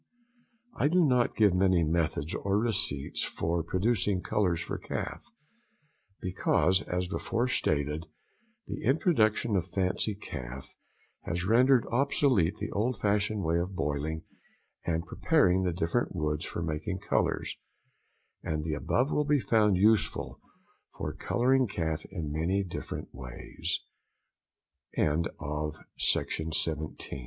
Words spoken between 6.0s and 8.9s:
because, as before stated, the